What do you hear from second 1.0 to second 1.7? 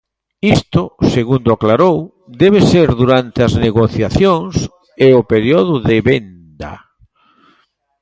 segundo